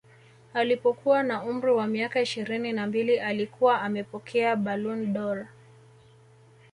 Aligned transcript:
Alipokuwa 0.53 1.23
na 1.23 1.43
umri 1.43 1.71
wa 1.71 1.87
miaka 1.87 2.21
ishirini 2.21 2.73
na 2.73 2.87
mbili 2.87 3.19
alikuwa 3.19 3.81
amepokea 3.81 4.55
Ballon 4.55 5.13
dOr 5.13 5.45